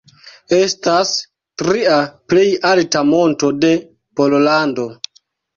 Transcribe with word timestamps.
Estas 0.59 1.11
tria 1.63 1.99
plej 2.33 2.47
alta 2.71 3.05
monto 3.13 3.53
de 3.67 3.73
Pollando. 4.19 4.89